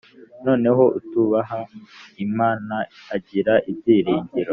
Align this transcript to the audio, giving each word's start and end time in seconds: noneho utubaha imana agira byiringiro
noneho 0.45 0.83
utubaha 0.99 1.59
imana 2.25 2.75
agira 3.15 3.53
byiringiro 3.77 4.49